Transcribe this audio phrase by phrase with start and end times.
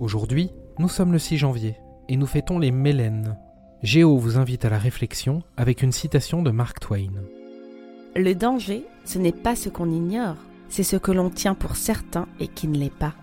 [0.00, 1.76] Aujourd'hui, nous sommes le 6 janvier
[2.08, 3.36] et nous fêtons les Mélènes.
[3.82, 7.10] Géo vous invite à la réflexion avec une citation de Mark Twain.
[8.14, 10.36] Le danger, ce n'est pas ce qu'on ignore,
[10.68, 13.14] c'est ce que l'on tient pour certain et qui ne l'est pas.